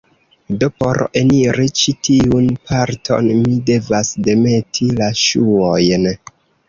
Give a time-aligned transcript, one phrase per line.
[0.61, 6.09] Do, por eniri ĉi tiun parton, mi devas demeti la ŝuojn